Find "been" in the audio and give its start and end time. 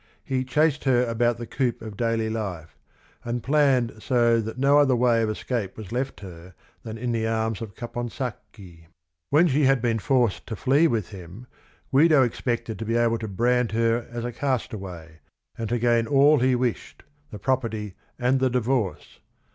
9.79-9.99